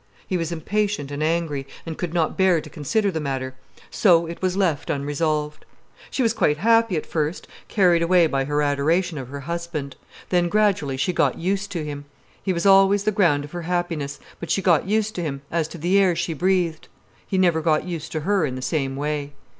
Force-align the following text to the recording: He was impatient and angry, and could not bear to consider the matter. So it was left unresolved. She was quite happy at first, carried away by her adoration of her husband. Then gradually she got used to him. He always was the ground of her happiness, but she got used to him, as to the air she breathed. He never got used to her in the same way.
He 0.25 0.35
was 0.35 0.51
impatient 0.51 1.11
and 1.11 1.21
angry, 1.21 1.67
and 1.85 1.95
could 1.95 2.11
not 2.11 2.35
bear 2.35 2.59
to 2.59 2.71
consider 2.71 3.11
the 3.11 3.19
matter. 3.19 3.53
So 3.91 4.25
it 4.25 4.41
was 4.41 4.57
left 4.57 4.89
unresolved. 4.89 5.63
She 6.09 6.23
was 6.23 6.33
quite 6.33 6.57
happy 6.57 6.97
at 6.97 7.05
first, 7.05 7.47
carried 7.67 8.01
away 8.01 8.25
by 8.25 8.45
her 8.45 8.63
adoration 8.63 9.19
of 9.19 9.27
her 9.29 9.41
husband. 9.41 9.95
Then 10.29 10.49
gradually 10.49 10.97
she 10.97 11.13
got 11.13 11.37
used 11.37 11.71
to 11.73 11.85
him. 11.85 12.05
He 12.41 12.51
always 12.51 12.89
was 13.01 13.03
the 13.03 13.11
ground 13.11 13.43
of 13.45 13.51
her 13.51 13.61
happiness, 13.61 14.19
but 14.39 14.49
she 14.49 14.59
got 14.63 14.87
used 14.87 15.13
to 15.13 15.21
him, 15.21 15.43
as 15.51 15.67
to 15.67 15.77
the 15.77 15.99
air 15.99 16.15
she 16.15 16.33
breathed. 16.33 16.87
He 17.27 17.37
never 17.37 17.61
got 17.61 17.83
used 17.83 18.11
to 18.13 18.21
her 18.21 18.43
in 18.43 18.55
the 18.55 18.63
same 18.63 18.95
way. 18.95 19.33